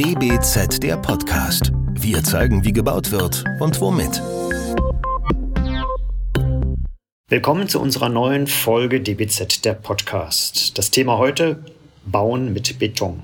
[0.00, 1.72] DBZ der Podcast.
[1.92, 4.22] Wir zeigen, wie gebaut wird und womit.
[7.28, 10.78] Willkommen zu unserer neuen Folge DBZ der Podcast.
[10.78, 11.62] Das Thema heute
[12.06, 13.20] Bauen mit Beton.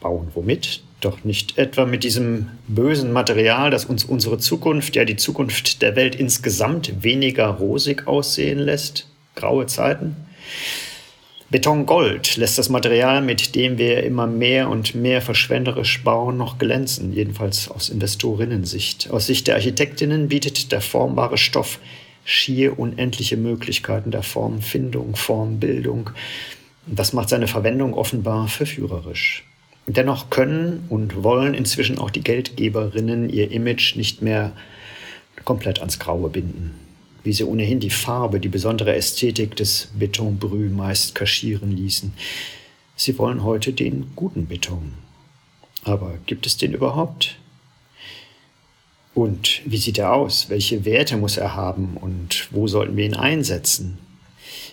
[0.00, 0.82] Bauen womit?
[1.00, 5.94] Doch nicht etwa mit diesem bösen Material, das uns unsere Zukunft, ja die Zukunft der
[5.94, 9.06] Welt insgesamt weniger rosig aussehen lässt.
[9.36, 10.16] Graue Zeiten.
[11.50, 17.14] Betongold lässt das Material, mit dem wir immer mehr und mehr verschwenderisch bauen, noch glänzen,
[17.14, 19.08] jedenfalls aus Investorinnensicht.
[19.10, 21.78] Aus Sicht der Architektinnen bietet der formbare Stoff
[22.26, 26.10] schier unendliche Möglichkeiten der Formfindung, Formbildung.
[26.86, 29.44] Das macht seine Verwendung offenbar verführerisch.
[29.86, 34.52] Dennoch können und wollen inzwischen auch die Geldgeberinnen ihr Image nicht mehr
[35.46, 36.74] komplett ans Graue binden
[37.28, 42.14] wie sie ohnehin die Farbe, die besondere Ästhetik des Betonbrü meist kaschieren ließen.
[42.96, 44.94] Sie wollen heute den guten Beton.
[45.84, 47.36] Aber gibt es den überhaupt?
[49.12, 50.48] Und wie sieht er aus?
[50.48, 53.98] Welche Werte muss er haben und wo sollten wir ihn einsetzen?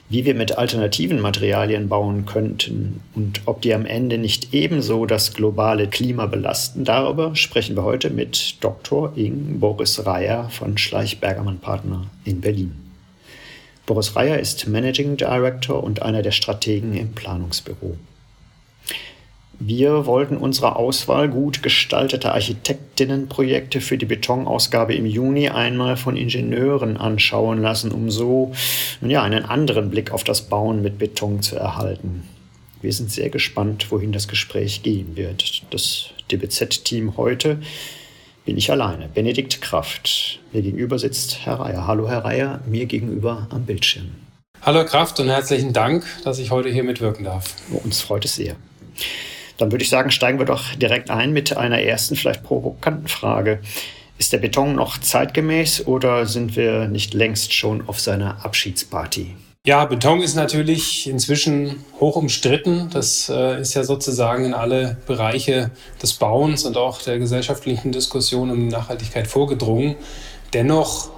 [0.10, 5.34] Wie wir mit alternativen Materialien bauen könnten und ob die am Ende nicht ebenso das
[5.34, 6.86] globale Klima belasten.
[6.86, 9.14] Darüber sprechen wir heute mit Dr.
[9.16, 12.76] Ing Boris Reier von Schleich-Bergermann Partner in Berlin.
[13.86, 17.98] Boris Reier ist Managing Director und einer der Strategen im Planungsbüro.
[19.60, 26.98] Wir wollten unsere Auswahl gut gestalteter Architektinnenprojekte für die Betonausgabe im Juni einmal von Ingenieuren
[26.98, 28.52] anschauen lassen, um so
[29.02, 32.28] ja, einen anderen Blick auf das Bauen mit Beton zu erhalten.
[32.82, 35.64] Wir sind sehr gespannt, wohin das Gespräch gehen wird.
[35.72, 37.60] Das DBZ-Team heute
[38.46, 39.08] bin ich alleine.
[39.08, 40.40] Benedikt Kraft.
[40.52, 41.88] Mir gegenüber sitzt Herr Reier.
[41.88, 44.12] Hallo Herr Reier, mir gegenüber am Bildschirm.
[44.62, 47.56] Hallo Kraft und herzlichen Dank, dass ich heute hier mitwirken darf.
[47.84, 48.56] Uns freut es sehr.
[49.58, 53.60] Dann würde ich sagen, steigen wir doch direkt ein mit einer ersten, vielleicht provokanten Frage.
[54.18, 59.36] Ist der Beton noch zeitgemäß oder sind wir nicht längst schon auf seiner Abschiedsparty?
[59.66, 62.90] Ja, Beton ist natürlich inzwischen hoch umstritten.
[62.94, 65.72] Das äh, ist ja sozusagen in alle Bereiche
[66.02, 69.96] des Bauens und auch der gesellschaftlichen Diskussion um Nachhaltigkeit vorgedrungen.
[70.54, 71.10] Dennoch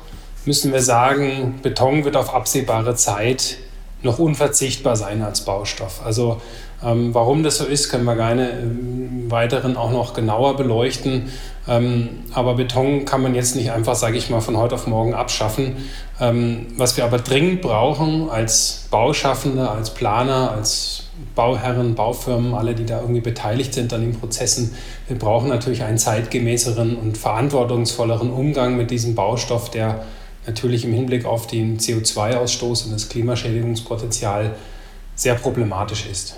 [0.45, 3.57] müssen wir sagen, Beton wird auf absehbare Zeit
[4.01, 6.01] noch unverzichtbar sein als Baustoff.
[6.05, 6.41] Also
[6.83, 11.31] ähm, warum das so ist, können wir gerne im Weiteren auch noch genauer beleuchten.
[11.67, 15.13] Ähm, aber Beton kann man jetzt nicht einfach, sage ich mal, von heute auf morgen
[15.13, 15.77] abschaffen.
[16.19, 21.03] Ähm, was wir aber dringend brauchen als Bauschaffende, als Planer, als
[21.35, 24.75] Bauherren, Baufirmen, alle, die da irgendwie beteiligt sind an den Prozessen,
[25.07, 30.03] wir brauchen natürlich einen zeitgemäßeren und verantwortungsvolleren Umgang mit diesem Baustoff, der
[30.45, 34.55] natürlich im Hinblick auf den CO2-Ausstoß und das Klimaschädigungspotenzial
[35.15, 36.37] sehr problematisch ist.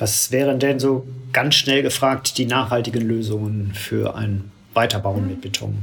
[0.00, 5.76] Was wären denn so ganz schnell gefragt die nachhaltigen Lösungen für ein Weiterbauen mit Beton?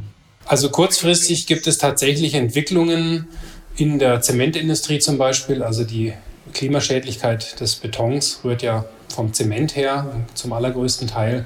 [0.46, 3.28] Also kurzfristig gibt es tatsächlich Entwicklungen
[3.76, 5.62] in der Zementindustrie zum Beispiel.
[5.62, 6.14] Also die
[6.54, 11.46] Klimaschädlichkeit des Betons rührt ja vom Zement her zum allergrößten Teil.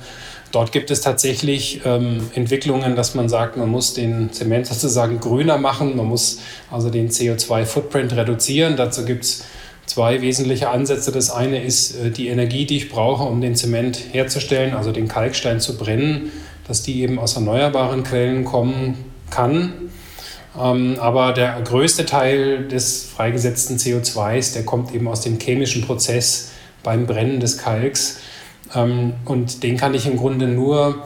[0.54, 5.58] Dort gibt es tatsächlich ähm, Entwicklungen, dass man sagt, man muss den Zement sozusagen grüner
[5.58, 6.40] machen, man muss
[6.70, 8.78] also den CO2-Footprint reduzieren.
[8.78, 9.44] Dazu gibt es
[9.92, 11.12] zwei wesentliche Ansätze.
[11.12, 15.10] Das eine ist äh, die Energie, die ich brauche, um den Zement herzustellen, also den
[15.10, 16.32] Kalkstein zu brennen,
[16.66, 18.96] dass die eben aus erneuerbaren Quellen kommen
[19.30, 19.74] kann.
[20.58, 26.52] Ähm, aber der größte Teil des freigesetzten CO2s, der kommt eben aus dem chemischen Prozess
[26.84, 28.20] beim Brennen des Kalks.
[28.74, 31.06] Ähm, und den kann ich im Grunde nur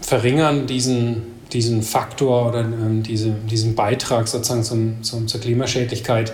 [0.00, 1.22] verringern, diesen,
[1.52, 6.32] diesen Faktor oder ähm, diese, diesen Beitrag sozusagen zum, zum, zur Klimaschädlichkeit,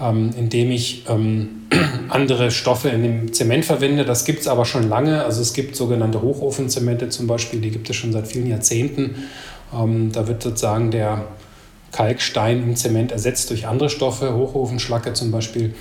[0.00, 1.66] ähm, indem ich ähm,
[2.08, 4.04] andere Stoffe in dem Zement verwende.
[4.04, 5.24] Das gibt es aber schon lange.
[5.24, 9.14] Also es gibt sogenannte Hochofenzemente zum Beispiel, die gibt es schon seit vielen Jahrzehnten.
[9.72, 11.24] Ähm, da wird sozusagen der
[11.92, 15.74] Kalkstein im Zement ersetzt durch andere Stoffe, Hochofenschlacke zum Beispiel.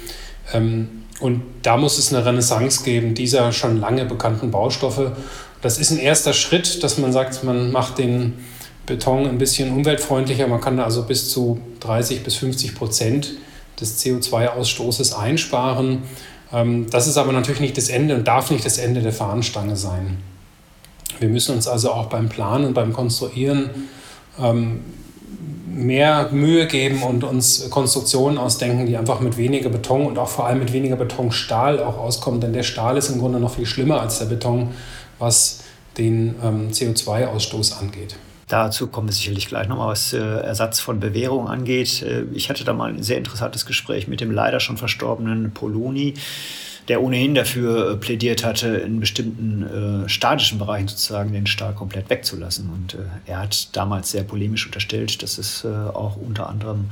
[0.54, 5.14] Ähm, und da muss es eine Renaissance geben, dieser schon lange bekannten Baustoffe.
[5.62, 8.34] Das ist ein erster Schritt, dass man sagt, man macht den
[8.86, 10.48] Beton ein bisschen umweltfreundlicher.
[10.48, 13.32] Man kann da also bis zu 30 bis 50 Prozent
[13.80, 16.04] des CO2-Ausstoßes einsparen.
[16.52, 19.76] Ähm, das ist aber natürlich nicht das Ende und darf nicht das Ende der Fahnenstange
[19.76, 20.18] sein.
[21.20, 23.70] Wir müssen uns also auch beim Planen und beim Konstruieren
[24.40, 24.82] ähm,
[25.68, 30.46] mehr Mühe geben und uns Konstruktionen ausdenken, die einfach mit weniger Beton und auch vor
[30.46, 32.42] allem mit weniger Betonstahl auch auskommen.
[32.42, 34.70] Denn der Stahl ist im Grunde noch viel schlimmer als der Beton,
[35.20, 35.62] was
[35.98, 38.16] den ähm, CO2-Ausstoß angeht.
[38.48, 42.02] Dazu kommen wir sicherlich gleich nochmal, was äh, Ersatz von Bewährung angeht.
[42.02, 46.16] Äh, ich hatte da mal ein sehr interessantes Gespräch mit dem leider schon verstorbenen Poloni.
[46.90, 52.10] der ohnehin dafür äh, plädiert hatte, in bestimmten äh, statischen Bereichen sozusagen den Stahl komplett
[52.10, 52.70] wegzulassen.
[52.70, 56.90] Und äh, er hat damals sehr polemisch unterstellt, dass es äh, auch unter anderem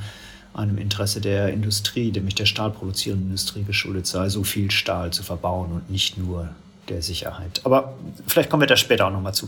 [0.54, 5.72] einem Interesse der Industrie, nämlich der stahlproduzierenden Industrie geschuldet sei, so viel Stahl zu verbauen
[5.72, 6.50] und nicht nur
[6.92, 7.62] der Sicherheit.
[7.64, 7.94] Aber
[8.28, 9.48] vielleicht kommen wir da später auch nochmal zu.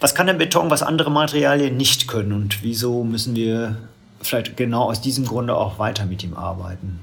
[0.00, 3.76] Was kann denn Beton, was andere Materialien nicht können und wieso müssen wir
[4.22, 7.00] vielleicht genau aus diesem Grunde auch weiter mit ihm arbeiten?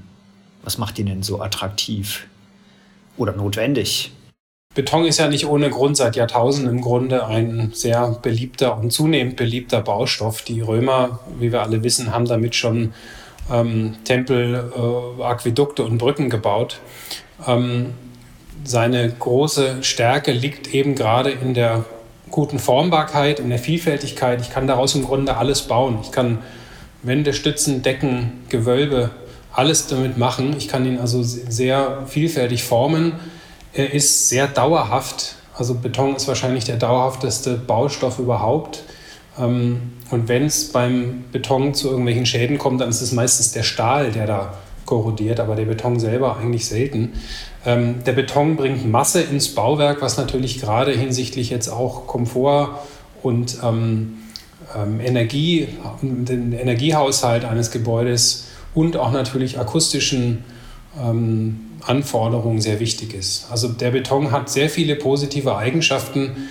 [0.63, 2.27] Was macht ihn denn so attraktiv
[3.17, 4.11] oder notwendig?
[4.73, 9.35] Beton ist ja nicht ohne Grund seit Jahrtausenden im Grunde ein sehr beliebter und zunehmend
[9.35, 10.43] beliebter Baustoff.
[10.43, 12.93] Die Römer, wie wir alle wissen, haben damit schon
[13.51, 16.79] ähm, Tempel, äh, Aquädukte und Brücken gebaut.
[17.45, 17.93] Ähm,
[18.63, 21.85] seine große Stärke liegt eben gerade in der
[22.29, 24.41] guten Formbarkeit, in der Vielfältigkeit.
[24.41, 25.99] Ich kann daraus im Grunde alles bauen.
[26.01, 26.39] Ich kann
[27.03, 29.11] Wände, Stützen, Decken, Gewölbe,
[29.53, 30.55] alles damit machen.
[30.57, 33.13] Ich kann ihn also sehr vielfältig formen.
[33.73, 35.35] Er ist sehr dauerhaft.
[35.57, 38.83] Also Beton ist wahrscheinlich der dauerhafteste Baustoff überhaupt.
[39.37, 43.63] Ähm, und wenn es beim Beton zu irgendwelchen Schäden kommt, dann ist es meistens der
[43.63, 44.53] Stahl, der da
[44.85, 47.13] korrodiert, aber der Beton selber eigentlich selten.
[47.65, 52.79] Ähm, der Beton bringt Masse ins Bauwerk, was natürlich gerade hinsichtlich jetzt auch Komfort
[53.21, 54.17] und ähm,
[54.75, 55.67] ähm, Energie,
[56.01, 60.43] den Energiehaushalt eines Gebäudes und auch natürlich akustischen
[60.99, 63.47] ähm, Anforderungen sehr wichtig ist.
[63.51, 66.49] Also der Beton hat sehr viele positive Eigenschaften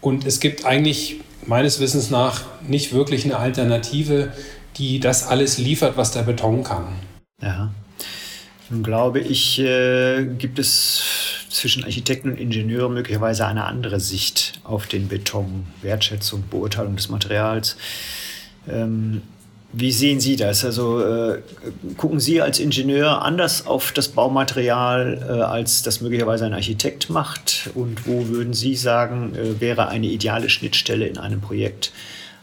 [0.00, 4.32] und es gibt eigentlich meines Wissens nach nicht wirklich eine Alternative,
[4.76, 6.86] die das alles liefert, was der Beton kann.
[7.40, 7.70] Ja.
[8.70, 11.02] Nun glaube ich, äh, gibt es
[11.50, 17.76] zwischen Architekten und Ingenieuren möglicherweise eine andere Sicht auf den Beton, Wertschätzung, Beurteilung des Materials.
[18.68, 19.22] Ähm,
[19.76, 20.64] wie sehen Sie das?
[20.64, 21.42] Also äh,
[21.96, 27.70] gucken Sie als Ingenieur anders auf das Baumaterial, äh, als das möglicherweise ein Architekt macht?
[27.74, 31.92] Und wo würden Sie sagen, äh, wäre eine ideale Schnittstelle in einem Projekt,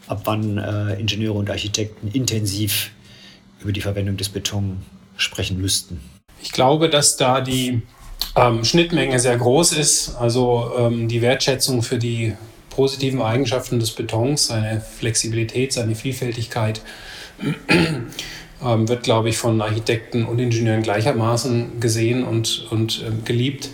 [0.08, 2.90] ab wann äh, Ingenieure und Architekten intensiv
[3.60, 4.82] über die Verwendung des Beton
[5.16, 6.11] sprechen müssten?
[6.42, 7.82] Ich glaube, dass da die
[8.36, 10.16] ähm, Schnittmenge sehr groß ist.
[10.16, 12.34] Also ähm, die Wertschätzung für die
[12.70, 16.80] positiven Eigenschaften des Betons, seine Flexibilität, seine Vielfältigkeit,
[18.64, 23.70] ähm, wird, glaube ich, von Architekten und Ingenieuren gleichermaßen gesehen und, und äh, geliebt.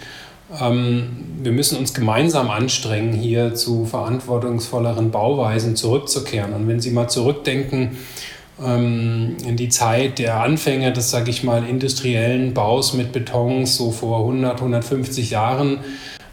[0.61, 6.53] Ähm, wir müssen uns gemeinsam anstrengen, hier zu verantwortungsvolleren Bauweisen zurückzukehren.
[6.53, 7.99] Und wenn Sie mal zurückdenken,
[8.61, 14.19] in die Zeit der Anfänge des, sage ich mal, industriellen Baus mit Betons, so vor
[14.21, 15.79] 100, 150 Jahren,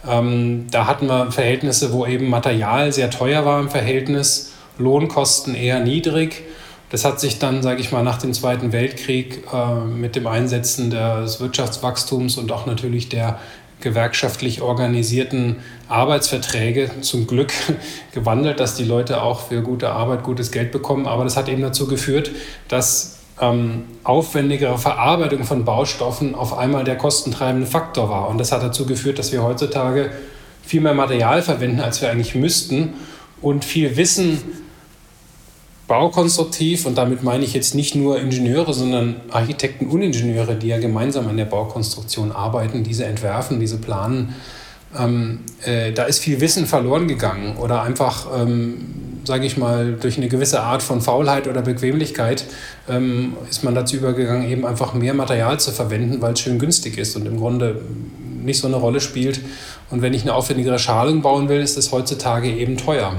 [0.07, 5.79] ähm, da hatten wir Verhältnisse, wo eben Material sehr teuer war im Verhältnis, Lohnkosten eher
[5.79, 6.43] niedrig.
[6.89, 10.91] Das hat sich dann, sage ich mal, nach dem Zweiten Weltkrieg äh, mit dem Einsetzen
[10.91, 13.39] des Wirtschaftswachstums und auch natürlich der
[13.81, 15.57] gewerkschaftlich organisierten
[15.87, 17.53] Arbeitsverträge zum Glück
[18.13, 21.07] gewandelt, dass die Leute auch für gute Arbeit gutes Geld bekommen.
[21.07, 22.31] Aber das hat eben dazu geführt,
[22.67, 28.29] dass ähm, aufwendigere Verarbeitung von Baustoffen auf einmal der kostentreibende Faktor war.
[28.29, 30.11] Und das hat dazu geführt, dass wir heutzutage
[30.63, 32.93] viel mehr Material verwenden, als wir eigentlich müssten
[33.41, 34.64] und viel Wissen
[35.87, 40.79] baukonstruktiv, und damit meine ich jetzt nicht nur Ingenieure, sondern Architekten und Ingenieure, die ja
[40.79, 44.35] gemeinsam an der Baukonstruktion arbeiten, diese entwerfen, diese planen,
[44.97, 48.85] ähm, äh, da ist viel Wissen verloren gegangen oder einfach, ähm,
[49.25, 52.45] sage ich mal, durch eine gewisse Art von Faulheit oder Bequemlichkeit
[52.87, 56.97] ähm, ist man dazu übergegangen, eben einfach mehr Material zu verwenden, weil es schön günstig
[56.97, 57.81] ist und im Grunde
[58.43, 59.41] nicht so eine Rolle spielt.
[59.89, 63.13] Und wenn ich eine aufwendigere Schalung bauen will, ist das heutzutage eben teuer.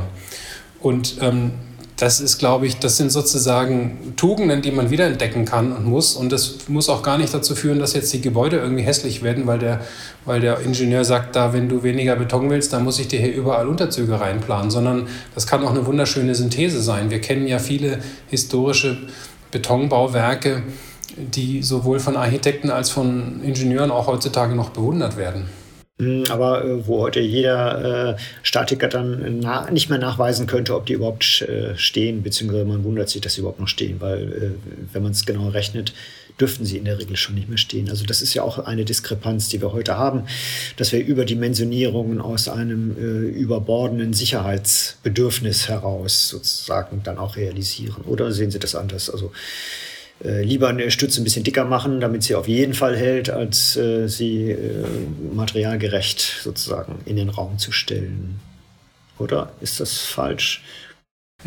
[0.80, 1.52] Und ähm,
[1.96, 6.14] das ist, glaube ich, das sind sozusagen Tugenden, die man wiederentdecken kann und muss.
[6.14, 9.46] Und das muss auch gar nicht dazu führen, dass jetzt die Gebäude irgendwie hässlich werden,
[9.46, 9.80] weil der,
[10.26, 13.34] weil der Ingenieur sagt, da, wenn du weniger Beton willst, dann muss ich dir hier
[13.34, 17.10] überall Unterzüge reinplanen, sondern das kann auch eine wunderschöne Synthese sein.
[17.10, 18.98] Wir kennen ja viele historische
[19.50, 20.64] Betonbauwerke,
[21.16, 25.48] die sowohl von Architekten als von Ingenieuren auch heutzutage noch bewundert werden.
[25.98, 30.84] Hm, aber äh, wo heute jeder äh, Statiker dann na, nicht mehr nachweisen könnte, ob
[30.84, 34.50] die überhaupt äh, stehen, beziehungsweise man wundert sich, dass sie überhaupt noch stehen, weil äh,
[34.92, 35.94] wenn man es genau rechnet,
[36.38, 37.88] dürften sie in der Regel schon nicht mehr stehen.
[37.88, 40.24] Also das ist ja auch eine Diskrepanz, die wir heute haben,
[40.76, 48.02] dass wir Überdimensionierungen aus einem äh, überbordenden Sicherheitsbedürfnis heraus sozusagen dann auch realisieren.
[48.04, 49.08] Oder sehen Sie das anders?
[49.08, 49.32] Also
[50.24, 53.76] äh, lieber eine Stütze ein bisschen dicker machen, damit sie auf jeden Fall hält, als
[53.76, 54.84] äh, sie äh,
[55.34, 58.40] materialgerecht sozusagen in den Raum zu stellen.
[59.18, 60.62] Oder ist das falsch?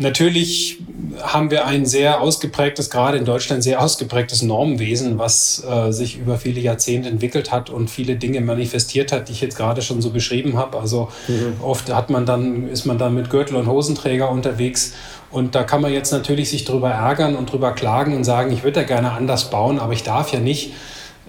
[0.00, 0.78] Natürlich
[1.22, 6.38] haben wir ein sehr ausgeprägtes, gerade in Deutschland sehr ausgeprägtes Normwesen, was äh, sich über
[6.38, 10.10] viele Jahrzehnte entwickelt hat und viele Dinge manifestiert hat, die ich jetzt gerade schon so
[10.10, 10.78] beschrieben habe.
[10.78, 11.62] Also mhm.
[11.62, 14.94] oft hat man dann, ist man dann mit Gürtel und Hosenträger unterwegs
[15.30, 18.64] und da kann man jetzt natürlich sich drüber ärgern und drüber klagen und sagen, ich
[18.64, 20.72] würde ja gerne anders bauen, aber ich darf ja nicht.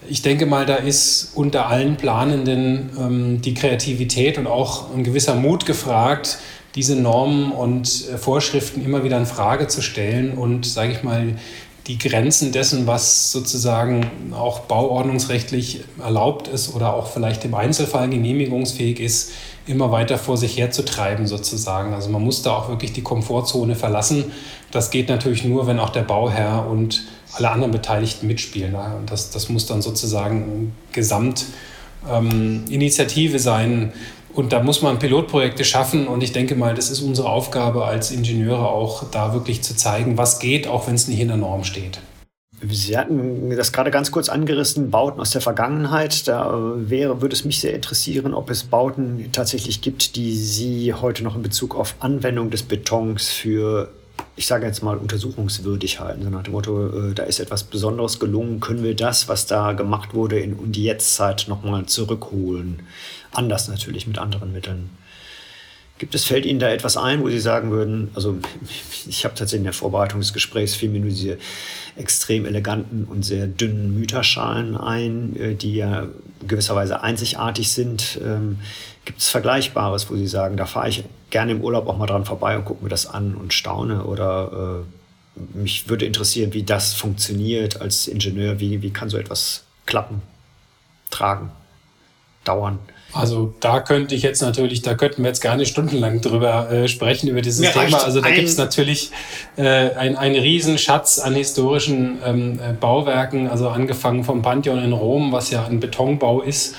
[0.09, 5.35] Ich denke mal, da ist unter allen Planenden ähm, die Kreativität und auch ein gewisser
[5.35, 6.39] Mut gefragt,
[6.75, 11.35] diese Normen und äh, Vorschriften immer wieder in Frage zu stellen und, sage ich mal,
[11.87, 18.99] die Grenzen dessen, was sozusagen auch bauordnungsrechtlich erlaubt ist oder auch vielleicht im Einzelfall genehmigungsfähig
[18.99, 19.31] ist,
[19.65, 21.93] immer weiter vor sich herzutreiben sozusagen.
[21.93, 24.31] Also man muss da auch wirklich die Komfortzone verlassen.
[24.69, 28.75] Das geht natürlich nur, wenn auch der Bauherr und alle anderen Beteiligten mitspielen.
[29.07, 33.91] Das, das muss dann sozusagen Gesamtinitiative ähm, sein,
[34.33, 36.07] und da muss man Pilotprojekte schaffen.
[36.07, 40.17] Und ich denke mal, das ist unsere Aufgabe als Ingenieure auch, da wirklich zu zeigen,
[40.17, 41.99] was geht, auch wenn es nicht in der Norm steht.
[42.69, 46.27] Sie hatten das gerade ganz kurz angerissen, Bauten aus der Vergangenheit.
[46.27, 51.23] Da wäre, würde es mich sehr interessieren, ob es Bauten tatsächlich gibt, die Sie heute
[51.23, 53.89] noch in Bezug auf Anwendung des Betons für,
[54.35, 56.23] ich sage jetzt mal, untersuchungswürdig halten.
[56.23, 59.73] So nach dem Motto, äh, da ist etwas Besonderes gelungen, können wir das, was da
[59.73, 62.81] gemacht wurde, in die Jetztzeit nochmal zurückholen.
[63.33, 64.89] Anders natürlich mit anderen Mitteln.
[66.01, 68.39] Gibt es, fällt Ihnen da etwas ein, wo Sie sagen würden, also
[69.07, 71.37] ich habe tatsächlich in der Vorbereitung des Gesprächs fiel mir nur diese
[71.95, 76.07] extrem eleganten und sehr dünnen Müterschalen ein, äh, die ja
[76.47, 78.19] gewisserweise einzigartig sind.
[78.25, 78.57] Ähm,
[79.05, 82.25] Gibt es Vergleichbares, wo Sie sagen, da fahre ich gerne im Urlaub auch mal dran
[82.25, 84.03] vorbei und gucke mir das an und staune?
[84.05, 84.83] Oder
[85.35, 88.59] äh, mich würde interessieren, wie das funktioniert als Ingenieur.
[88.59, 90.23] Wie, wie kann so etwas klappen,
[91.11, 91.51] tragen,
[92.43, 92.79] dauern?
[93.13, 96.87] Also da könnte ich jetzt natürlich, da könnten wir jetzt gar nicht stundenlang drüber äh,
[96.87, 98.03] sprechen, über dieses Mir Thema.
[98.03, 99.11] Also da gibt es natürlich
[99.57, 105.31] äh, ein, einen Riesenschatz an historischen ähm, äh, Bauwerken, also angefangen vom Pantheon in Rom,
[105.31, 106.75] was ja ein Betonbau ist,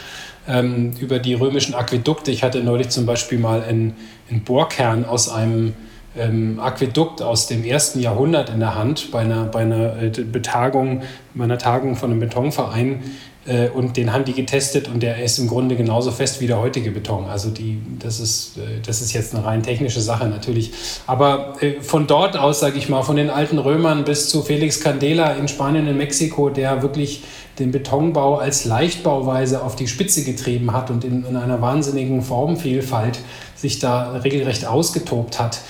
[0.49, 2.31] ähm, über die römischen Aquädukte.
[2.31, 3.95] Ich hatte neulich zum Beispiel mal einen,
[4.31, 5.75] einen Bohrkern aus einem
[6.17, 11.03] ähm, Aquädukt aus dem ersten Jahrhundert in der Hand bei einer, bei einer äh, Betagung,
[11.35, 13.03] bei einer Tagung von einem Betonverein
[13.45, 16.61] äh, und den haben die getestet und der ist im Grunde genauso fest wie der
[16.61, 17.27] heutige Beton.
[17.27, 20.73] Also die, das, ist, äh, das ist jetzt eine rein technische Sache natürlich.
[21.07, 24.81] Aber äh, von dort aus, sage ich mal, von den alten Römern bis zu Felix
[24.81, 27.25] Candela in Spanien und Mexiko, der wirklich
[27.59, 33.19] den Betonbau als Leichtbauweise auf die Spitze getrieben hat und in, in einer wahnsinnigen Formvielfalt
[33.57, 35.61] sich da regelrecht ausgetobt hat.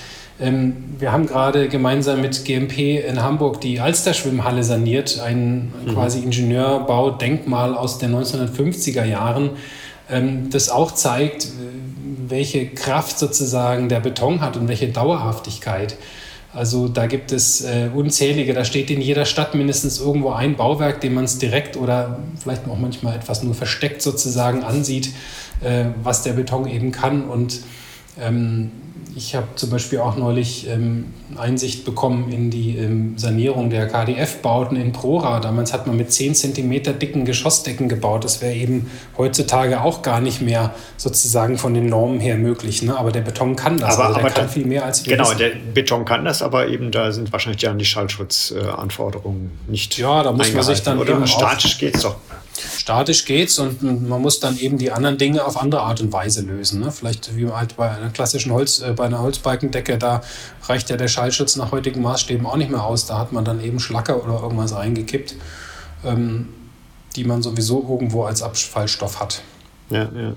[0.43, 5.93] Ähm, wir haben gerade gemeinsam mit GMP in Hamburg die Alster-Schwimmhalle saniert, ein mhm.
[5.93, 9.51] quasi Ingenieurbaudenkmal aus den 1950er Jahren,
[10.09, 11.47] ähm, das auch zeigt, äh,
[12.27, 15.95] welche Kraft sozusagen der Beton hat und welche Dauerhaftigkeit.
[16.53, 20.99] Also da gibt es äh, unzählige, da steht in jeder Stadt mindestens irgendwo ein Bauwerk,
[20.99, 25.09] dem man es direkt oder vielleicht auch manchmal etwas nur versteckt sozusagen ansieht,
[25.61, 27.23] äh, was der Beton eben kann.
[27.23, 27.61] Und
[28.21, 28.71] ähm,
[29.15, 31.05] ich habe zum Beispiel auch neulich ähm,
[31.37, 35.39] Einsicht bekommen in die ähm, Sanierung der KDF-Bauten in Prora.
[35.39, 38.23] Damals hat man mit 10 cm dicken Geschossdecken gebaut.
[38.23, 42.81] Das wäre eben heutzutage auch gar nicht mehr sozusagen von den Normen her möglich.
[42.81, 42.97] Ne?
[42.97, 43.95] Aber der Beton kann das.
[43.95, 45.37] Aber, also der aber kann viel mehr als wir Genau, wissen.
[45.37, 49.97] der Beton kann das, aber eben da sind wahrscheinlich dann die Schallschutzanforderungen nicht.
[49.97, 51.25] Ja, da muss man sich dann oder?
[51.27, 52.15] Statisch geht es doch.
[52.77, 56.41] Statisch geht's und man muss dann eben die anderen Dinge auf andere Art und Weise
[56.41, 56.79] lösen.
[56.79, 56.91] Ne?
[56.91, 60.21] Vielleicht wie halt bei einer klassischen Holz, äh, bei einer Holzbalkendecke, da
[60.63, 63.05] reicht ja der Schallschutz nach heutigen Maßstäben auch nicht mehr aus.
[63.05, 65.35] Da hat man dann eben Schlacker oder irgendwas reingekippt,
[66.05, 66.49] ähm,
[67.15, 69.41] die man sowieso irgendwo als Abfallstoff hat.
[69.93, 70.35] Ja, ja.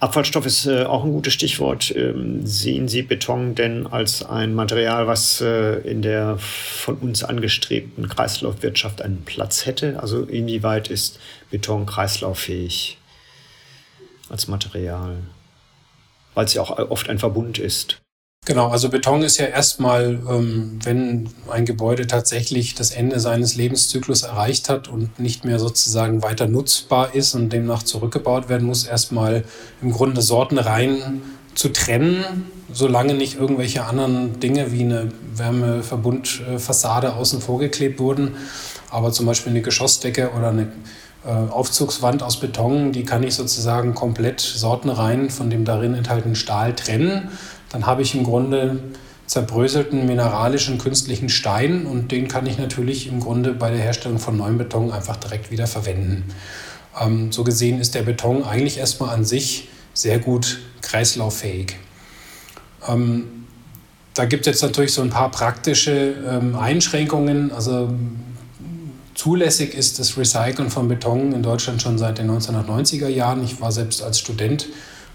[0.00, 1.94] Abfallstoff ist äh, auch ein gutes Stichwort.
[1.96, 8.06] Ähm, sehen Sie Beton denn als ein Material, was äh, in der von uns angestrebten
[8.06, 9.98] Kreislaufwirtschaft einen Platz hätte?
[10.00, 11.18] Also inwieweit ist
[11.50, 12.98] Beton kreislauffähig
[14.28, 15.22] als Material?
[16.34, 18.02] Weil es ja auch oft ein Verbund ist.
[18.44, 24.22] Genau, also Beton ist ja erstmal, ähm, wenn ein Gebäude tatsächlich das Ende seines Lebenszyklus
[24.22, 29.44] erreicht hat und nicht mehr sozusagen weiter nutzbar ist und demnach zurückgebaut werden muss, erstmal
[29.80, 31.22] im Grunde sortenrein
[31.54, 32.24] zu trennen,
[32.72, 38.34] solange nicht irgendwelche anderen Dinge wie eine Wärmeverbundfassade außen vor geklebt wurden.
[38.90, 40.72] Aber zum Beispiel eine Geschossdecke oder eine
[41.24, 46.74] äh, Aufzugswand aus Beton, die kann ich sozusagen komplett sortenrein von dem darin enthaltenen Stahl
[46.74, 47.30] trennen
[47.72, 48.82] dann habe ich im Grunde
[49.26, 54.36] zerbröselten mineralischen künstlichen Stein und den kann ich natürlich im Grunde bei der Herstellung von
[54.36, 56.24] neuem Beton einfach direkt wieder verwenden.
[57.00, 61.76] Ähm, so gesehen ist der Beton eigentlich erstmal an sich sehr gut kreislauffähig.
[62.86, 63.46] Ähm,
[64.14, 67.52] da gibt es jetzt natürlich so ein paar praktische ähm, Einschränkungen.
[67.52, 67.90] Also
[69.14, 73.42] zulässig ist das Recyceln von Beton in Deutschland schon seit den 1990er Jahren.
[73.42, 74.66] Ich war selbst als Student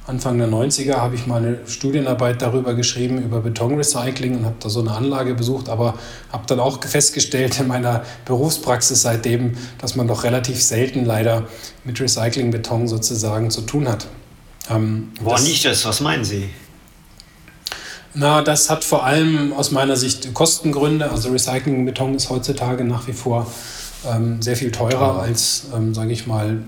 [0.08, 4.70] Anfang der 90er habe ich mal eine Studienarbeit darüber geschrieben, über Betonrecycling und habe da
[4.70, 5.96] so eine Anlage besucht, aber
[6.32, 11.46] habe dann auch festgestellt in meiner Berufspraxis seitdem, dass man doch relativ selten leider
[11.84, 14.08] mit Recyclingbeton sozusagen zu tun hat.
[14.70, 15.84] Ähm, Woran liegt das?
[15.84, 16.50] Was meinen Sie?
[18.14, 21.12] Na, das hat vor allem aus meiner Sicht Kostengründe.
[21.12, 23.52] Also Recyclingbeton ist heutzutage nach wie vor
[24.10, 26.62] ähm, sehr viel teurer als, ähm, sage ich mal,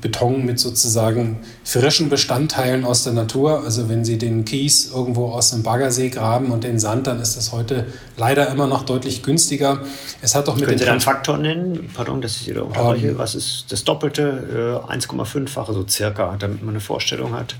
[0.00, 3.64] Beton mit sozusagen frischen Bestandteilen aus der Natur.
[3.64, 7.36] Also wenn Sie den Kies irgendwo aus dem Baggersee graben und den Sand, dann ist
[7.36, 7.86] das heute
[8.16, 9.82] leider immer noch deutlich günstiger.
[10.22, 11.90] Es hat doch mit Können Sie da einen Faktor nennen?
[11.92, 13.12] Pardon, dass ich Sie da unterbreche.
[13.12, 17.54] Um, Was ist das Doppelte, äh, 1,5-fache so circa, damit man eine Vorstellung hat?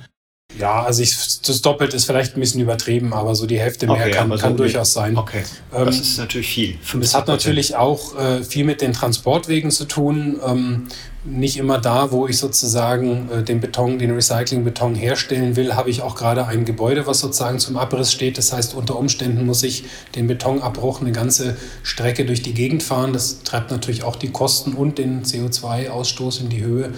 [0.59, 3.97] Ja, also ich, das Doppelte ist vielleicht ein bisschen übertrieben, aber so die Hälfte mehr
[3.97, 5.17] okay, kann, kann so durchaus sein.
[5.17, 5.43] Okay,
[5.75, 6.79] ähm, das ist natürlich viel.
[7.01, 10.41] Es hat natürlich auch äh, viel mit den Transportwegen zu tun.
[10.47, 10.89] Ähm,
[11.25, 16.03] nicht immer da, wo ich sozusagen äh, den Beton, den Recyclingbeton herstellen will, habe ich
[16.03, 18.37] auch gerade ein Gebäude, was sozusagen zum Abriss steht.
[18.37, 19.85] Das heißt, unter Umständen muss ich
[20.15, 23.13] den Betonabbruch eine ganze Strecke durch die Gegend fahren.
[23.13, 26.93] Das treibt natürlich auch die Kosten und den CO2-Ausstoß in die Höhe.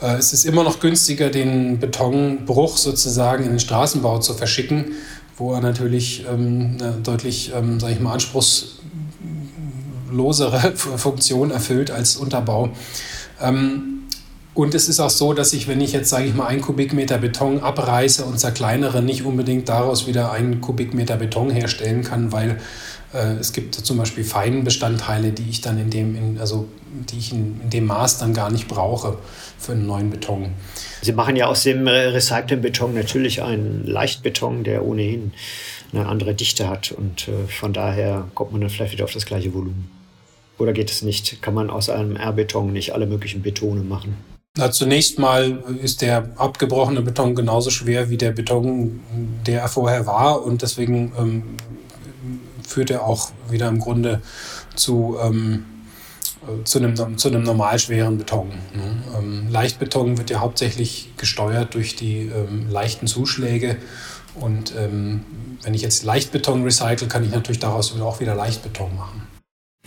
[0.00, 4.96] Äh, es ist immer noch günstiger, den Betonbruch sozusagen in den Straßenbau zu verschicken,
[5.36, 12.70] wo er natürlich ähm, eine deutlich, ähm, sage ich mal, anspruchslosere Funktion erfüllt als Unterbau.
[13.40, 13.94] Ähm,
[14.54, 17.18] und es ist auch so, dass ich, wenn ich jetzt, sage ich mal, einen Kubikmeter
[17.18, 22.56] Beton abreiße und zerkleinere, nicht unbedingt daraus wieder einen Kubikmeter Beton herstellen kann, weil äh,
[23.12, 26.68] es gibt zum Beispiel Feinbestandteile, die ich dann in dem, in, also
[27.10, 29.16] die ich in, in, dem Maß dann gar nicht brauche
[29.58, 30.52] für einen neuen Beton.
[31.00, 35.32] Sie machen ja aus dem recycelten Beton natürlich einen Leichtbeton, der ohnehin
[35.92, 39.24] eine andere Dichte hat und äh, von daher kommt man dann vielleicht wieder auf das
[39.24, 39.90] gleiche Volumen.
[40.58, 41.40] Oder geht es nicht?
[41.40, 44.16] Kann man aus einem R-Beton nicht alle möglichen Betone machen?
[44.56, 49.00] Na, zunächst mal ist der abgebrochene Beton genauso schwer wie der Beton,
[49.46, 50.44] der er vorher war.
[50.44, 51.42] Und deswegen ähm,
[52.68, 54.20] führt er auch wieder im Grunde
[54.74, 55.64] zu, ähm,
[56.42, 58.48] äh, zu, einem, zu einem normal schweren Beton.
[58.48, 59.02] Ne?
[59.18, 63.76] Ähm, Leichtbeton wird ja hauptsächlich gesteuert durch die ähm, leichten Zuschläge.
[64.34, 65.24] Und ähm,
[65.62, 69.22] wenn ich jetzt Leichtbeton recycle, kann ich natürlich daraus auch wieder Leichtbeton machen.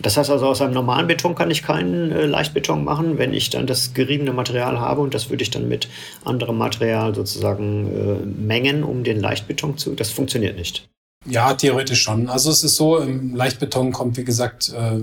[0.02, 3.50] Das heißt also, aus einem normalen Beton kann ich keinen äh, Leichtbeton machen, wenn ich
[3.50, 5.88] dann das geriebene Material habe und das würde ich dann mit
[6.24, 9.94] anderem Material sozusagen äh, mengen, um den Leichtbeton zu.
[9.94, 10.88] Das funktioniert nicht.
[11.24, 12.28] Ja, theoretisch schon.
[12.28, 14.98] Also es ist so, im Leichtbeton kommt, wie gesagt, äh,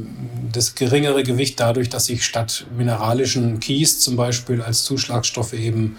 [0.52, 5.96] das geringere Gewicht dadurch, dass ich statt mineralischen Kies zum Beispiel als Zuschlagstoffe eben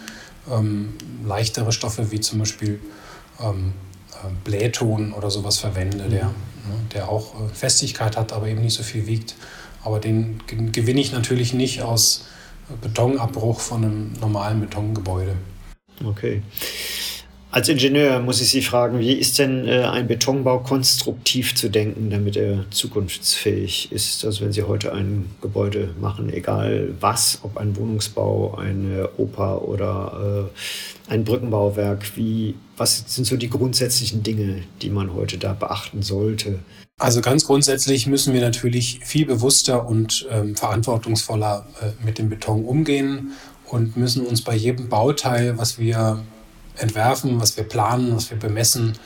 [0.50, 0.92] ähm,
[1.24, 2.80] leichtere Stoffe wie zum Beispiel
[3.40, 3.72] ähm,
[4.12, 6.30] äh, Blähton oder sowas verwende, der, mhm.
[6.30, 9.36] ne, der auch äh, Festigkeit hat, aber eben nicht so viel wiegt.
[9.82, 12.26] Aber den gewinne ich natürlich nicht aus
[12.82, 15.34] Betonabbruch von einem normalen Betongebäude.
[16.04, 16.42] Okay.
[17.52, 22.08] Als Ingenieur muss ich Sie fragen, wie ist denn äh, ein Betonbau konstruktiv zu denken,
[22.08, 24.24] damit er zukunftsfähig ist?
[24.24, 30.48] Also wenn Sie heute ein Gebäude machen, egal was, ob ein Wohnungsbau, eine Oper oder
[31.08, 36.02] äh, ein Brückenbauwerk, wie, was sind so die grundsätzlichen Dinge, die man heute da beachten
[36.02, 36.60] sollte?
[37.00, 42.64] Also ganz grundsätzlich müssen wir natürlich viel bewusster und ähm, verantwortungsvoller äh, mit dem Beton
[42.64, 43.32] umgehen
[43.66, 46.22] und müssen uns bei jedem Bauteil, was wir
[46.80, 48.98] entwerfen, was wir planen, was wir bemessen,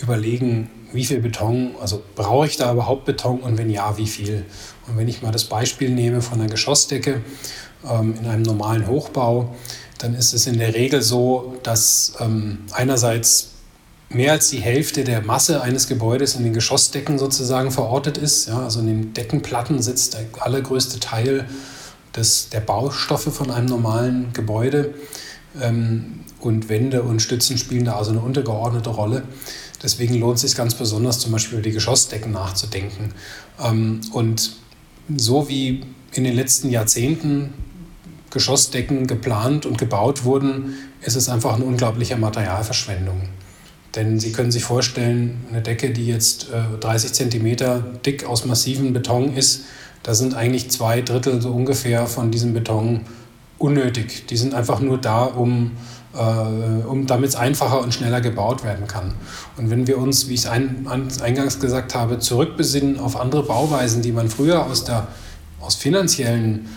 [0.00, 4.44] überlegen, wie viel Beton, also brauche ich da überhaupt Beton und wenn ja, wie viel.
[4.86, 7.20] Und wenn ich mal das Beispiel nehme von einer Geschossdecke
[7.88, 9.54] ähm, in einem normalen Hochbau,
[9.98, 13.50] dann ist es in der Regel so, dass ähm, einerseits
[14.08, 18.48] mehr als die Hälfte der Masse eines Gebäudes in den Geschossdecken sozusagen verortet ist.
[18.48, 21.46] Ja, also in den Deckenplatten sitzt der allergrößte Teil
[22.16, 24.94] des, der Baustoffe von einem normalen Gebäude.
[25.60, 29.22] Ähm, und Wände und Stützen spielen da also eine untergeordnete Rolle.
[29.82, 33.14] Deswegen lohnt es sich ganz besonders zum Beispiel über die Geschossdecken nachzudenken.
[33.62, 34.56] Ähm, und
[35.16, 37.52] so wie in den letzten Jahrzehnten
[38.30, 43.22] Geschossdecken geplant und gebaut wurden, ist es einfach eine unglaubliche Materialverschwendung.
[43.96, 46.48] Denn Sie können sich vorstellen, eine Decke, die jetzt
[46.80, 49.62] 30 äh, Zentimeter dick aus massivem Beton ist,
[50.02, 53.00] da sind eigentlich zwei Drittel so ungefähr von diesem Beton
[53.58, 54.26] unnötig.
[54.28, 55.72] Die sind einfach nur da, um
[56.12, 59.14] um, damit es einfacher und schneller gebaut werden kann.
[59.56, 60.86] Und wenn wir uns, wie ich es ein,
[61.22, 65.06] eingangs gesagt habe, zurückbesinnen auf andere Bauweisen, die man früher aus, der,
[65.60, 66.68] aus finanziellen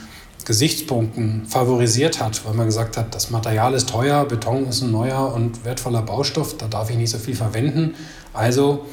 [0.45, 5.33] Gesichtspunkten favorisiert hat, weil man gesagt hat, das Material ist teuer, Beton ist ein neuer
[5.33, 7.95] und wertvoller Baustoff, da darf ich nicht so viel verwenden.
[8.33, 8.85] Also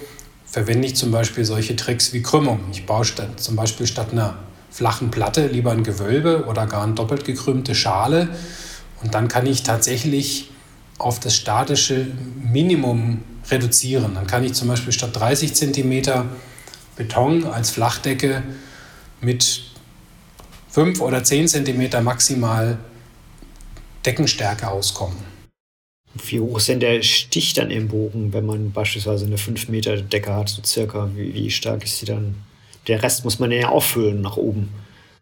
[0.47, 2.61] verwende ich zum Beispiel solche Tricks wie Krümmung.
[2.73, 4.37] Ich baue statt, zum Beispiel statt einer
[4.71, 8.29] flachen Platte lieber ein Gewölbe oder gar eine doppelt gekrümmte Schale.
[9.03, 10.51] Und dann kann ich tatsächlich
[10.99, 12.07] auf das statische
[12.43, 14.15] Minimum reduzieren.
[14.15, 16.03] Dann kann ich zum Beispiel statt 30 cm
[16.97, 18.43] Beton als Flachdecke
[19.21, 19.63] mit
[20.71, 22.79] 5 oder 10 cm maximal
[24.05, 25.19] Deckenstärke auskommen.
[26.15, 29.97] Wie hoch ist denn der Stich dann im Bogen, wenn man beispielsweise eine 5 Meter
[29.97, 31.09] Decke hat, so circa?
[31.15, 32.35] Wie, wie stark ist sie dann?
[32.89, 34.71] Der Rest muss man ja auffüllen nach oben.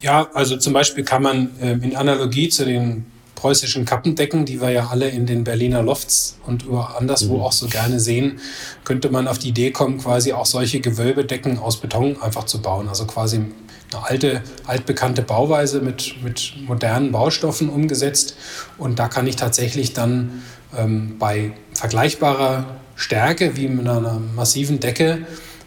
[0.01, 3.07] Ja, also zum Beispiel kann man äh, in Analogie zu den
[3.39, 7.43] preußischen Kappendecken, die wir ja alle in den Berliner Lofts und anderswo mhm.
[7.43, 8.41] auch so gerne sehen,
[8.85, 12.89] könnte man auf die Idee kommen, quasi auch solche Gewölbedecken aus Beton einfach zu bauen.
[12.89, 18.35] Also quasi eine alte, altbekannte Bauweise mit, mit modernen Baustoffen umgesetzt.
[18.77, 20.43] Und da kann ich tatsächlich dann
[20.77, 25.27] ähm, bei vergleichbarer Stärke wie mit einer massiven Decke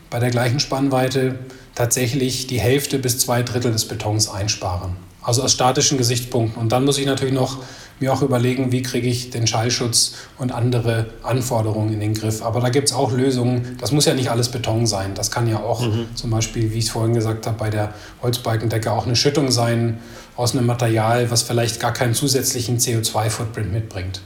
[0.09, 1.35] bei der gleichen Spannweite
[1.73, 4.97] tatsächlich die Hälfte bis zwei Drittel des Betons einsparen.
[5.21, 6.61] Also aus statischen Gesichtspunkten.
[6.61, 7.57] Und dann muss ich natürlich noch
[7.99, 12.41] mir auch überlegen, wie kriege ich den Schallschutz und andere Anforderungen in den Griff.
[12.41, 13.77] Aber da gibt es auch Lösungen.
[13.79, 15.13] Das muss ja nicht alles Beton sein.
[15.13, 16.07] Das kann ja auch mhm.
[16.15, 19.99] zum Beispiel, wie ich es vorhin gesagt habe, bei der Holzbalkendecke auch eine Schüttung sein
[20.35, 24.21] aus einem Material, was vielleicht gar keinen zusätzlichen CO2-Footprint mitbringt.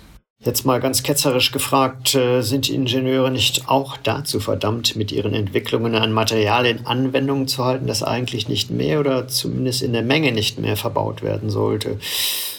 [0.45, 5.95] Jetzt mal ganz ketzerisch gefragt, äh, sind Ingenieure nicht auch dazu verdammt, mit ihren Entwicklungen
[5.95, 10.31] ein Material in Anwendung zu halten, das eigentlich nicht mehr oder zumindest in der Menge
[10.31, 11.97] nicht mehr verbaut werden sollte?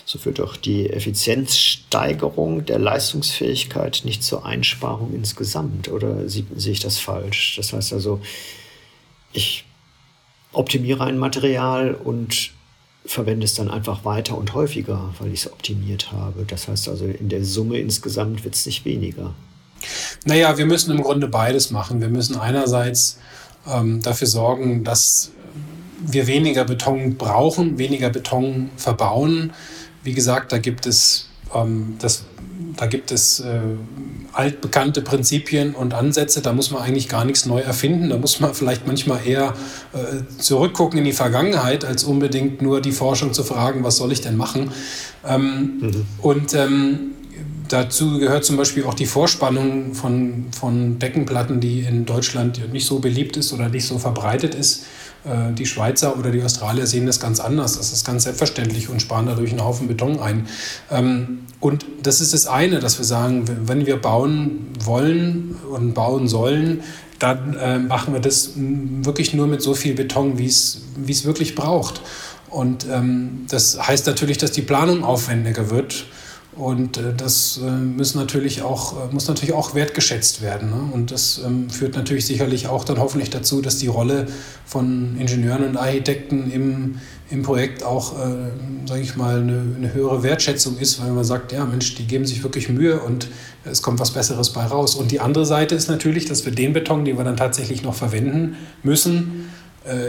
[0.05, 5.89] So führt doch die Effizienzsteigerung der Leistungsfähigkeit nicht zur Einsparung insgesamt.
[5.89, 7.55] Oder sehe ich das falsch?
[7.57, 8.21] Das heißt also,
[9.33, 9.65] ich
[10.53, 12.51] optimiere ein Material und
[13.07, 16.45] verwende es dann einfach weiter und häufiger, weil ich es optimiert habe.
[16.47, 19.35] Das heißt also, in der Summe insgesamt wird es nicht weniger.
[20.25, 22.01] Naja, wir müssen im Grunde beides machen.
[22.01, 23.19] Wir müssen einerseits
[23.67, 25.31] ähm, dafür sorgen, dass
[26.01, 29.53] wir weniger Beton brauchen, weniger Beton verbauen.
[30.03, 32.25] Wie gesagt, da gibt es ähm, das
[32.77, 33.61] da gibt es äh,
[34.33, 38.11] altbekannte Prinzipien und Ansätze, da muss man eigentlich gar nichts neu erfinden.
[38.11, 39.55] Da muss man vielleicht manchmal eher
[39.93, 44.21] äh, zurückgucken in die Vergangenheit, als unbedingt nur die Forschung zu fragen, was soll ich
[44.21, 44.71] denn machen.
[45.27, 46.07] Ähm, mhm.
[46.21, 47.13] Und ähm,
[47.69, 52.99] dazu gehört zum Beispiel auch die Vorspannung von, von Deckenplatten, die in Deutschland nicht so
[52.99, 54.85] beliebt ist oder nicht so verbreitet ist.
[55.27, 57.77] Äh, die Schweizer oder die Australier sehen das ganz anders.
[57.77, 60.47] Das ist ganz selbstverständlich und sparen dadurch einen Haufen Beton ein.
[60.91, 66.29] Ähm, und das ist das eine, dass wir sagen, wenn wir bauen wollen und bauen
[66.29, 66.83] sollen,
[67.19, 70.83] dann äh, machen wir das wirklich nur mit so viel Beton, wie es
[71.25, 72.03] wirklich braucht.
[72.51, 76.07] Und ähm, das heißt natürlich, dass die Planung aufwendiger wird
[76.57, 80.71] und äh, das äh, muss, natürlich auch, äh, muss natürlich auch wertgeschätzt werden.
[80.71, 80.91] Ne?
[80.93, 84.27] Und das ähm, führt natürlich sicherlich auch dann hoffentlich dazu, dass die Rolle
[84.65, 86.99] von Ingenieuren und Architekten im,
[87.31, 88.35] im Projekt auch, äh,
[88.87, 92.25] sage ich mal, eine, eine, höhere Wertschätzung ist, weil man sagt, ja Mensch, die geben
[92.25, 93.29] sich wirklich Mühe und
[93.65, 94.95] es kommt was Besseres bei raus.
[94.95, 97.95] Und die andere Seite ist natürlich, dass wir den Beton, den wir dann tatsächlich noch
[97.95, 99.51] verwenden müssen,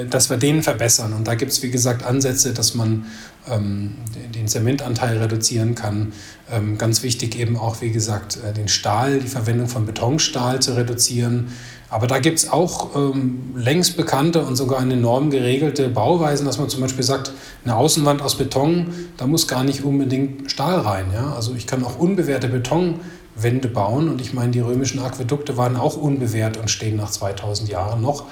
[0.10, 1.14] dass wir den verbessern.
[1.14, 3.06] Und da gibt es, wie gesagt, Ansätze, dass man
[3.50, 3.96] ähm,
[4.34, 6.14] den Zementanteil reduzieren kann.
[6.52, 10.76] Ähm, ganz wichtig eben auch, wie gesagt, äh, den Stahl, die Verwendung von Betonstahl zu
[10.76, 11.50] reduzieren.
[11.90, 16.58] Aber da gibt es auch ähm, längst bekannte und sogar eine Norm geregelte Bauweisen, dass
[16.58, 17.32] man zum Beispiel sagt,
[17.64, 21.06] eine Außenwand aus Beton, da muss gar nicht unbedingt Stahl rein.
[21.14, 21.34] Ja?
[21.34, 25.96] Also ich kann auch unbewehrte Betonwände bauen und ich meine, die römischen Aquädukte waren auch
[25.96, 28.26] unbewehrt und stehen nach 2000 Jahren noch.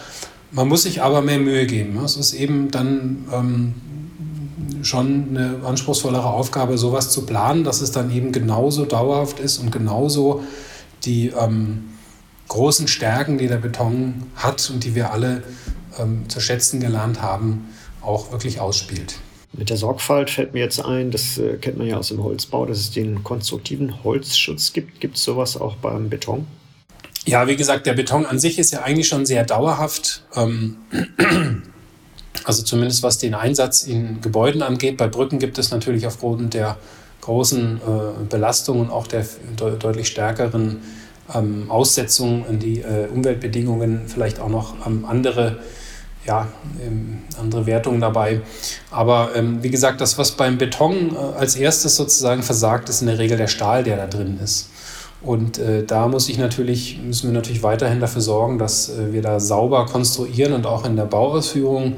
[0.52, 1.98] Man muss sich aber mehr Mühe geben.
[2.04, 3.74] Es ist eben dann ähm,
[4.84, 9.72] schon eine anspruchsvollere Aufgabe, sowas zu planen, dass es dann eben genauso dauerhaft ist und
[9.72, 10.44] genauso
[11.04, 11.86] die ähm,
[12.48, 15.44] großen Stärken, die der Beton hat und die wir alle
[16.00, 17.68] ähm, zu schätzen gelernt haben,
[18.02, 19.20] auch wirklich ausspielt.
[19.54, 22.66] Mit der Sorgfalt fällt mir jetzt ein, das äh, kennt man ja aus dem Holzbau,
[22.66, 25.00] dass es den konstruktiven Holzschutz gibt.
[25.00, 26.46] Gibt es sowas auch beim Beton?
[27.26, 30.24] Ja, wie gesagt, der Beton an sich ist ja eigentlich schon sehr dauerhaft.
[30.36, 30.78] Ähm,
[32.44, 34.98] also zumindest was den Einsatz in Gebäuden angeht.
[34.98, 36.78] Bei Brücken gibt es natürlich aufgrund der
[37.22, 39.26] großen äh, Belastung und auch der
[39.60, 40.82] de deutlich stärkeren
[41.34, 45.58] ähm, Aussetzung in die äh, Umweltbedingungen vielleicht auch noch ähm, andere,
[46.28, 46.48] ja,
[46.86, 48.42] ähm, andere Wertungen dabei.
[48.92, 53.08] Aber ähm, wie gesagt, das, was beim Beton äh, als erstes sozusagen versagt, ist in
[53.08, 54.70] der Regel der Stahl, der da drin ist.
[55.26, 59.22] Und äh, da muss ich natürlich, müssen wir natürlich weiterhin dafür sorgen, dass äh, wir
[59.22, 61.96] da sauber konstruieren und auch in der Bauausführung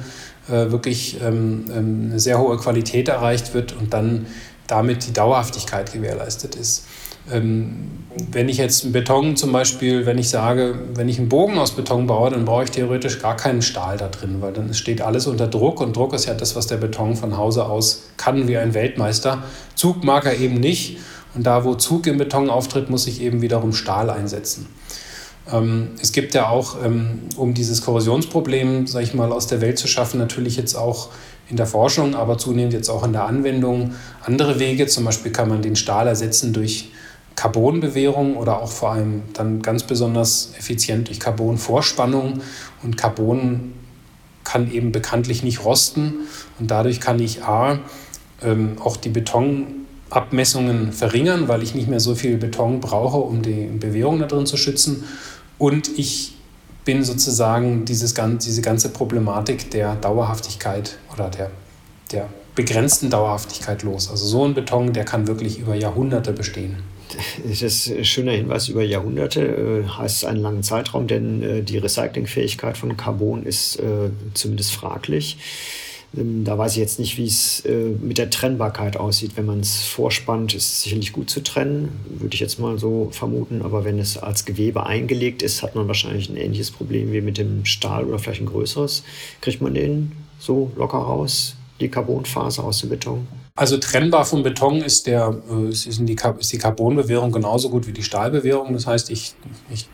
[0.48, 4.28] äh, wirklich ähm, ähm, eine sehr hohe Qualität erreicht wird und dann
[4.68, 6.86] damit die Dauerhaftigkeit gewährleistet ist.
[7.30, 7.90] Ähm,
[8.32, 12.08] wenn ich jetzt Beton zum Beispiel, wenn ich sage, wenn ich einen Bogen aus Beton
[12.08, 15.48] baue, dann brauche ich theoretisch gar keinen Stahl da drin, weil dann steht alles unter
[15.48, 18.74] Druck und Druck ist ja das, was der Beton von Hause aus kann wie ein
[18.74, 19.44] Weltmeister.
[19.76, 20.98] Zug mag er eben nicht
[21.38, 24.68] und da, wo Zug im Beton auftritt, muss ich eben wiederum Stahl einsetzen.
[25.52, 29.78] Ähm, es gibt ja auch, ähm, um dieses Korrosionsproblem, sage ich mal, aus der Welt
[29.78, 31.10] zu schaffen, natürlich jetzt auch
[31.48, 33.94] in der Forschung, aber zunehmend jetzt auch in der Anwendung
[34.26, 34.88] andere Wege.
[34.88, 36.90] Zum Beispiel kann man den Stahl ersetzen durch
[37.36, 42.42] Carbonbewehrung oder auch vor allem dann ganz besonders effizient durch Carbonvorspannung.
[42.82, 43.74] Und Carbon
[44.44, 46.16] kann eben bekanntlich nicht rosten
[46.58, 47.78] und dadurch kann ich A,
[48.42, 49.10] ähm, auch die
[50.10, 54.46] Betonabmessungen verringern, weil ich nicht mehr so viel Beton brauche, um die Bewehrung da drin
[54.46, 55.04] zu schützen.
[55.58, 56.34] Und ich
[56.86, 61.52] bin sozusagen dieses, diese ganze Problematik der Dauerhaftigkeit oder der,
[62.12, 64.10] der begrenzten Dauerhaftigkeit los.
[64.10, 66.78] Also so ein Beton, der kann wirklich über Jahrhunderte bestehen.
[67.48, 71.78] Das ist ein schöner Hinweis über Jahrhunderte, äh, heißt einen langen Zeitraum, denn äh, die
[71.78, 75.38] Recyclingfähigkeit von Carbon ist äh, zumindest fraglich.
[76.16, 79.32] Ähm, da weiß ich jetzt nicht, wie es äh, mit der Trennbarkeit aussieht.
[79.36, 83.10] Wenn man es vorspannt, ist es sicherlich gut zu trennen, würde ich jetzt mal so
[83.12, 83.62] vermuten.
[83.62, 87.38] Aber wenn es als Gewebe eingelegt ist, hat man wahrscheinlich ein ähnliches Problem wie mit
[87.38, 89.04] dem Stahl oder vielleicht ein größeres.
[89.42, 93.28] Kriegt man den so locker raus, die Carbonfaser aus dem Beton?
[93.56, 97.92] Also trennbar vom Beton ist, der, äh, ist, die, ist die Carbonbewehrung genauso gut wie
[97.92, 98.74] die Stahlbewehrung.
[98.74, 99.34] Das heißt, ich,
[99.74, 99.88] ich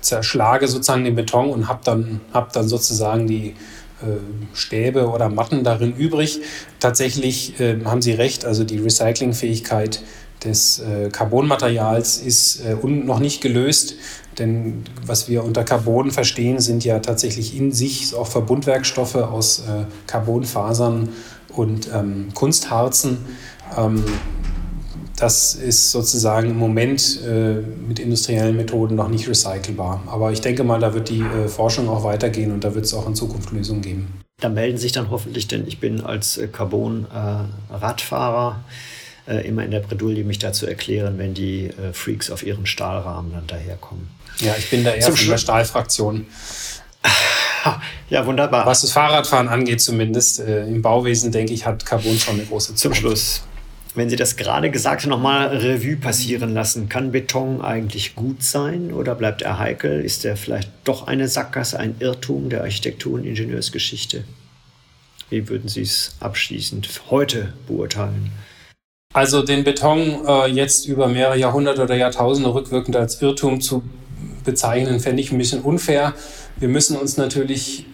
[0.00, 3.54] zerschlage sozusagen den Beton und habe dann, hab dann sozusagen die äh,
[4.52, 6.40] Stäbe oder Matten darin übrig.
[6.80, 10.02] Tatsächlich äh, haben Sie recht, also die Recyclingfähigkeit
[10.44, 13.94] des äh, Carbonmaterials ist äh, noch nicht gelöst,
[14.38, 19.84] denn was wir unter Carbon verstehen, sind ja tatsächlich in sich auch Verbundwerkstoffe aus äh,
[20.06, 21.08] Carbonfasern
[21.48, 23.18] und ähm, Kunstharzen.
[23.76, 24.04] Ähm,
[25.16, 30.02] das ist sozusagen im Moment äh, mit industriellen Methoden noch nicht recycelbar.
[30.06, 32.92] Aber ich denke mal, da wird die äh, Forschung auch weitergehen und da wird es
[32.92, 34.20] auch in Zukunft Lösungen geben.
[34.40, 38.62] Da melden sich dann hoffentlich, denn ich bin als äh, Carbon-Radfahrer
[39.26, 43.32] äh, immer in der Bredouille, mich dazu erklären, wenn die äh, Freaks auf ihren Stahlrahmen
[43.32, 44.08] dann daherkommen.
[44.40, 46.26] Ja, ich bin da eher Zum von der Stahlfraktion.
[48.08, 48.64] Ja, wunderbar.
[48.64, 52.76] Was das Fahrradfahren angeht, zumindest äh, im Bauwesen, denke ich, hat Carbon schon eine große
[52.76, 52.80] Zukunft.
[52.80, 53.42] Zum Schluss.
[53.96, 59.14] Wenn Sie das gerade Gesagte nochmal Revue passieren lassen, kann Beton eigentlich gut sein oder
[59.14, 60.02] bleibt er heikel?
[60.02, 64.24] Ist er vielleicht doch eine Sackgasse, ein Irrtum der Architektur- und Ingenieursgeschichte?
[65.30, 68.32] Wie würden Sie es abschließend heute beurteilen?
[69.14, 73.82] Also den Beton äh, jetzt über mehrere Jahrhunderte oder Jahrtausende rückwirkend als Irrtum zu
[74.44, 76.12] bezeichnen, fände ich ein bisschen unfair.
[76.58, 77.86] Wir müssen uns natürlich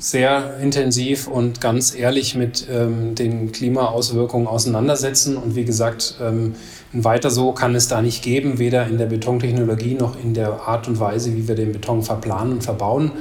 [0.00, 5.36] sehr intensiv und ganz ehrlich mit ähm, den Klimaauswirkungen auseinandersetzen.
[5.36, 6.54] Und wie gesagt, ähm,
[6.92, 10.88] weiter so kann es da nicht geben, weder in der Betontechnologie noch in der Art
[10.88, 13.12] und Weise, wie wir den Beton verplanen und verbauen.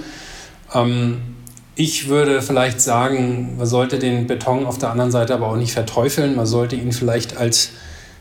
[0.74, 1.18] Ähm,
[1.76, 5.74] ich würde vielleicht sagen, man sollte den Beton auf der anderen Seite aber auch nicht
[5.74, 6.38] verteufeln.
[6.38, 7.72] Man sollte ihn vielleicht als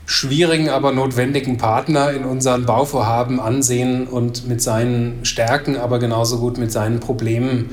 [0.05, 6.59] schwierigen, aber notwendigen Partner in unseren Bauvorhaben ansehen und mit seinen Stärken, aber genauso gut
[6.59, 7.71] mit seinen Problemen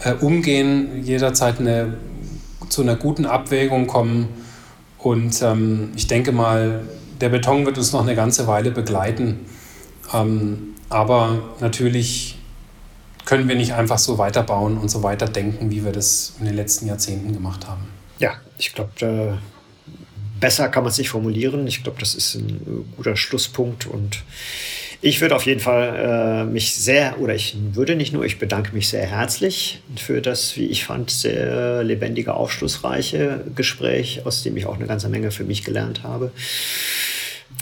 [0.00, 1.94] äh, umgehen, jederzeit eine,
[2.68, 4.28] zu einer guten Abwägung kommen.
[4.98, 6.82] Und ähm, ich denke mal,
[7.20, 9.46] der Beton wird uns noch eine ganze Weile begleiten.
[10.12, 12.38] Ähm, aber natürlich
[13.24, 16.86] können wir nicht einfach so weiterbauen und so weiterdenken, wie wir das in den letzten
[16.86, 17.82] Jahrzehnten gemacht haben.
[18.18, 19.38] Ja, ich glaube,
[20.40, 21.66] besser kann man es nicht formulieren.
[21.66, 24.22] Ich glaube, das ist ein äh, guter Schlusspunkt und
[25.06, 28.74] ich würde auf jeden Fall äh, mich sehr, oder ich würde nicht nur, ich bedanke
[28.74, 34.66] mich sehr herzlich für das, wie ich fand, sehr lebendige, aufschlussreiche Gespräch, aus dem ich
[34.66, 36.32] auch eine ganze Menge für mich gelernt habe.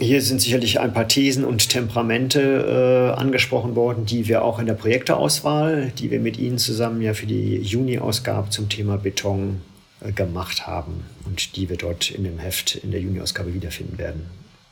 [0.00, 4.64] Hier sind sicherlich ein paar Thesen und Temperamente äh, angesprochen worden, die wir auch in
[4.64, 9.60] der Projekteauswahl, die wir mit Ihnen zusammen ja für die Juni-Ausgabe zum Thema Beton
[10.00, 14.24] äh, gemacht haben und die wir dort in dem Heft in der Juni-Ausgabe wiederfinden werden.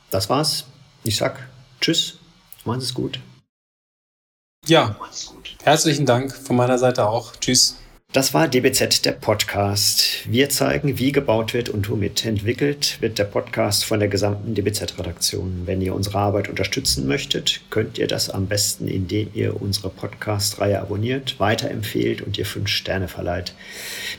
[0.09, 0.65] Das war's.
[1.03, 1.47] Ich sag
[1.79, 2.17] Tschüss,
[2.65, 3.19] machen Sie es gut.
[4.65, 4.95] Ja,
[5.63, 7.35] herzlichen Dank von meiner Seite auch.
[7.35, 7.77] Tschüss.
[8.13, 10.29] Das war DBZ, der Podcast.
[10.29, 15.63] Wir zeigen, wie gebaut wird und womit entwickelt wird der Podcast von der gesamten DBZ-Redaktion.
[15.65, 20.79] Wenn ihr unsere Arbeit unterstützen möchtet, könnt ihr das am besten, indem ihr unsere Podcast-Reihe
[20.79, 23.55] abonniert, weiterempfehlt und ihr fünf Sterne verleiht.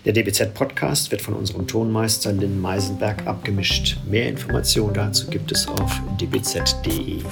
[0.05, 3.99] Der DBZ-Podcast wird von unserem Tonmeister Lynn Meisenberg abgemischt.
[4.11, 7.23] Mehr Informationen dazu gibt es auf dbz.de.